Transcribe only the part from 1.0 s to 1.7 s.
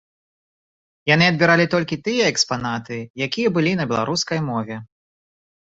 Яны адбіралі